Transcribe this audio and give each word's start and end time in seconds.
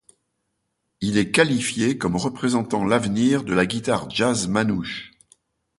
Il 1.01 1.19
est 1.19 1.29
qualifié 1.29 1.99
comme 1.99 2.15
représentant 2.15 2.83
l'avenir 2.85 3.43
de 3.43 3.53
la 3.53 3.67
guitare 3.67 4.09
jazz 4.09 4.47
manouche. 4.47 5.11